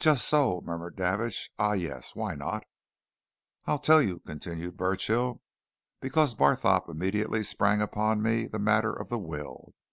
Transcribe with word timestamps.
"Just 0.00 0.26
so!" 0.26 0.60
murmured 0.64 0.96
Davidge. 0.96 1.48
"Ah, 1.60 1.74
yes, 1.74 2.16
why 2.16 2.34
not?" 2.34 2.64
"I'll 3.66 3.78
tell 3.78 4.02
you," 4.02 4.18
continued 4.18 4.76
Burchill. 4.76 5.42
"Because 6.00 6.34
Barthorpe 6.34 6.88
immediately 6.88 7.44
sprang 7.44 7.80
upon 7.80 8.20
me 8.20 8.48
the 8.48 8.58
matter 8.58 8.92
of 8.92 9.10
the 9.10 9.18
will. 9.20 9.72